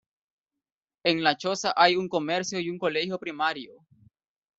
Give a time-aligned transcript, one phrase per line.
[1.05, 3.85] En La Choza hay un comercio y un colegio primario.